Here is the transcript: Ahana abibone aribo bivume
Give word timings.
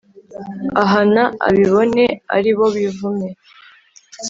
Ahana 0.83 1.23
abibone 1.47 2.03
aribo 2.35 2.65
bivume 2.75 3.29